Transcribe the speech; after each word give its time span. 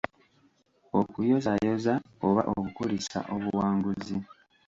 Okuyozaayoza 0.99 1.93
oba 2.27 2.41
okukulisa 2.53 3.19
obuwanguzi. 3.33 4.17